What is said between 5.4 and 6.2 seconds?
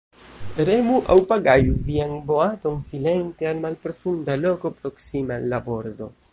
al la bordo.